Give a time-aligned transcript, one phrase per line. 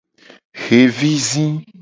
[0.63, 1.47] Xevi zi.